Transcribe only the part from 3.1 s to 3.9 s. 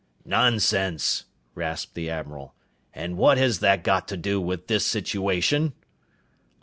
what has that